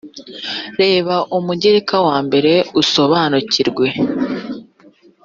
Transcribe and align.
reba 0.81 1.15
umugereka 1.37 1.95
wa 2.07 2.17
mbere 2.25 2.53
usobanukirwe 2.81 3.87